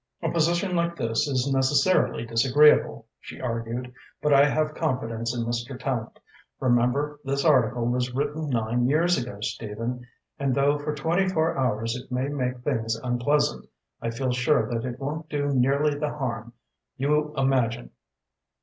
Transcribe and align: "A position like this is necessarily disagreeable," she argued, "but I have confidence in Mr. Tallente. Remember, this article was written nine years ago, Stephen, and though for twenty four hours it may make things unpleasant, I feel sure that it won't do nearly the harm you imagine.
"A 0.23 0.31
position 0.31 0.75
like 0.75 0.95
this 0.95 1.27
is 1.27 1.51
necessarily 1.53 2.25
disagreeable," 2.25 3.05
she 3.19 3.39
argued, 3.39 3.93
"but 4.19 4.33
I 4.33 4.45
have 4.45 4.73
confidence 4.73 5.37
in 5.37 5.45
Mr. 5.45 5.77
Tallente. 5.79 6.17
Remember, 6.59 7.19
this 7.23 7.45
article 7.45 7.85
was 7.85 8.11
written 8.11 8.49
nine 8.49 8.87
years 8.87 9.21
ago, 9.21 9.39
Stephen, 9.41 10.07
and 10.39 10.55
though 10.55 10.79
for 10.79 10.95
twenty 10.95 11.29
four 11.29 11.55
hours 11.55 11.95
it 11.95 12.11
may 12.11 12.29
make 12.29 12.61
things 12.61 12.95
unpleasant, 13.03 13.69
I 14.01 14.09
feel 14.09 14.31
sure 14.31 14.67
that 14.73 14.85
it 14.85 14.99
won't 14.99 15.29
do 15.29 15.53
nearly 15.53 15.95
the 15.95 16.09
harm 16.09 16.53
you 16.97 17.31
imagine. 17.37 17.91